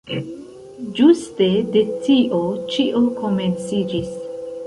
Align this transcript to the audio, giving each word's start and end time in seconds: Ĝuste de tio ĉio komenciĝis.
Ĝuste 0.99 1.49
de 1.75 1.83
tio 2.07 2.41
ĉio 2.73 3.05
komenciĝis. 3.21 4.09